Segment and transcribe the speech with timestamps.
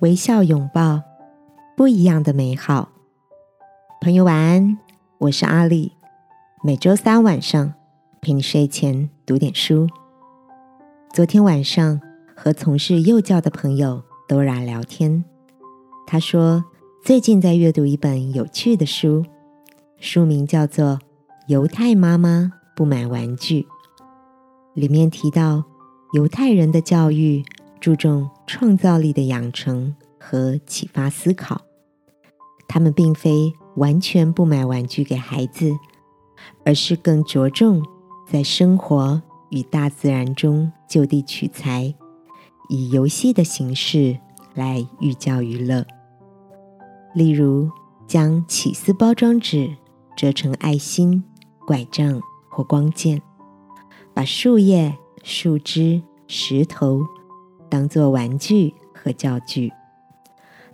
[0.00, 1.02] 微笑拥抱，
[1.76, 2.88] 不一样的美好。
[4.00, 4.78] 朋友晚安，
[5.18, 5.92] 我是阿丽。
[6.64, 7.74] 每周三晚上
[8.22, 9.86] 陪你睡前读点书。
[11.12, 12.00] 昨天晚上
[12.34, 15.22] 和从事幼教的朋友 Dora 聊天，
[16.06, 16.64] 他说
[17.04, 19.26] 最近在阅读一本有趣的书，
[19.98, 20.86] 书名叫做
[21.46, 23.60] 《犹太妈妈不买玩具》，
[24.72, 25.62] 里面提到
[26.14, 27.44] 犹太人的教育。
[27.80, 31.62] 注重创造力的养成和启发思考，
[32.68, 35.72] 他们并非完全不买玩具给孩子，
[36.64, 37.82] 而是更着重
[38.28, 41.94] 在生活与大自然中就地取材，
[42.68, 44.18] 以游戏的形式
[44.54, 45.86] 来寓教于乐。
[47.14, 47.70] 例如，
[48.06, 49.74] 将起司包装纸
[50.14, 51.24] 折成爱心、
[51.66, 52.20] 拐杖
[52.50, 53.22] 或光剑，
[54.12, 57.06] 把树叶、树枝、石头。
[57.70, 59.72] 当做玩具和教具，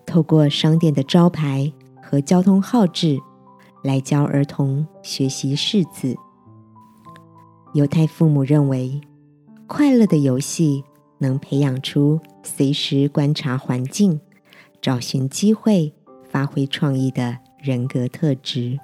[0.07, 1.71] 透过商店的招牌
[2.03, 3.19] 和交通号志
[3.83, 6.17] 来教儿童学习识字。
[7.75, 9.01] 犹太父母认为，
[9.67, 10.83] 快乐的游戏
[11.19, 14.19] 能培养出随时观察环境、
[14.81, 15.93] 找寻机会、
[16.25, 18.79] 发挥创意的人格特质。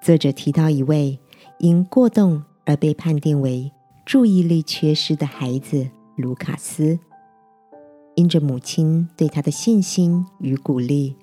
[0.00, 1.18] 作者提到一位
[1.58, 3.72] 因过动而被判定为
[4.04, 5.88] 注意力缺失的孩子。
[6.22, 6.98] 卢卡斯
[8.14, 11.16] 因着母亲对他的信心与鼓励，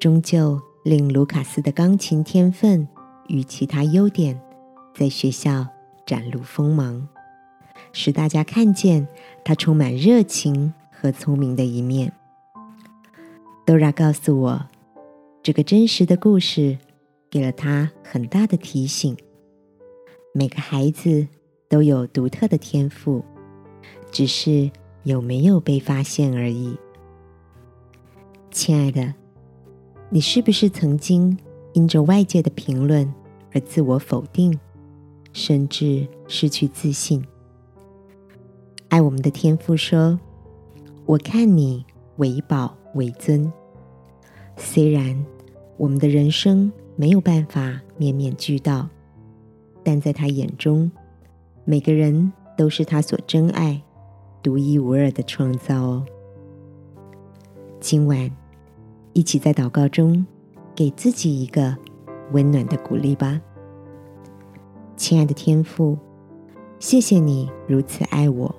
[0.00, 2.88] 终究令卢卡斯的钢琴天分
[3.28, 4.40] 与其他优点
[4.94, 5.66] 在学校
[6.04, 7.06] 展露锋芒，
[7.92, 9.06] 使大家看见
[9.44, 12.12] 他充满热情和聪明的一面。
[13.64, 14.66] Dora 告诉我，
[15.42, 16.78] 这个真实的故事
[17.30, 19.16] 给了他很大的提醒：
[20.32, 21.28] 每个孩子
[21.68, 23.24] 都有独特的天赋。
[24.16, 24.70] 只是
[25.02, 26.74] 有没有被发现而已。
[28.50, 29.12] 亲爱的，
[30.08, 31.36] 你是不是曾经
[31.74, 33.12] 因着外界的评论
[33.52, 34.58] 而自我否定，
[35.34, 37.22] 甚至失去自信？
[38.88, 40.18] 爱我们的天父说
[41.04, 41.84] ：“我看你
[42.16, 43.52] 为宝为尊。”
[44.56, 45.26] 虽然
[45.76, 48.88] 我们的人生没有办法面面俱到，
[49.84, 50.90] 但在他眼中，
[51.66, 53.82] 每个人都是他所珍爱。
[54.46, 56.06] 独一无二的创造哦！
[57.80, 58.30] 今晚
[59.12, 60.24] 一起在祷告中
[60.72, 61.76] 给自己一个
[62.30, 63.40] 温暖的鼓励吧，
[64.96, 65.98] 亲爱的天父，
[66.78, 68.54] 谢谢你如此爱我，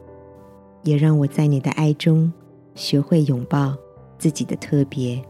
[0.84, 2.34] 也让我在你的爱中
[2.76, 3.74] 学会拥抱
[4.20, 5.24] 自己的特别。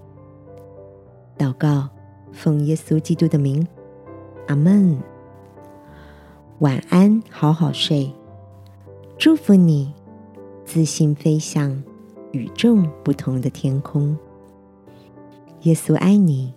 [1.38, 1.88] 祷告，
[2.32, 3.64] 奉耶稣基督的名，
[4.48, 4.98] 阿门。
[6.62, 8.12] 晚安，好好睡，
[9.20, 9.94] 祝福你。
[10.78, 11.82] 自信飞向
[12.32, 14.16] 与众不同的天空。
[15.64, 16.54] 耶稣爱你，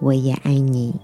[0.00, 0.98] 我也爱你。